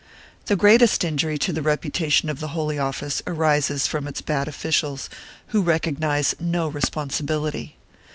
The 0.47 0.55
greatest 0.55 1.03
injury 1.03 1.37
to 1.37 1.53
the 1.53 1.61
reputation 1.61 2.27
of 2.27 2.39
the 2.39 2.47
Holy 2.57 2.79
Office 2.79 3.21
arises 3.27 3.85
from 3.85 4.07
its 4.07 4.19
bad 4.19 4.47
officials, 4.47 5.11
who 5.49 5.61
recognize 5.61 6.33
no 6.39 6.67
responsibility. 6.67 7.75